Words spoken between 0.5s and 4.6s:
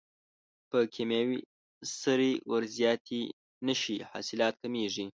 که کیمیاوي سرې ور زیاتې نشي حاصلات